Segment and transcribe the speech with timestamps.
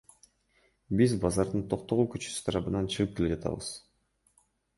[1.01, 3.71] Биз базардын Токтогул көчөсү тарабынан чыгып келе жатканбыз.